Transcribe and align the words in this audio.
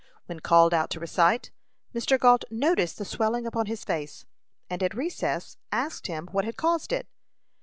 When 0.25 0.39
called 0.39 0.73
out 0.73 0.89
to 0.89 0.99
recite, 0.99 1.51
Mr. 1.93 2.19
Gault 2.19 2.43
noticed 2.49 2.97
the 2.97 3.05
swelling 3.05 3.45
upon 3.45 3.67
his 3.67 3.83
face, 3.83 4.25
and 4.67 4.81
at 4.81 4.95
recess 4.95 5.57
asked 5.71 6.07
him 6.07 6.25
what 6.31 6.43
had 6.43 6.57
caused 6.57 6.91
it. 6.91 7.07